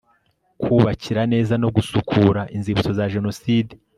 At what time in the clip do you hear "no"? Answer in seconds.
1.61-1.69